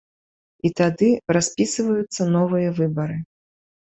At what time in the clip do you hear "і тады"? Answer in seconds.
0.69-1.09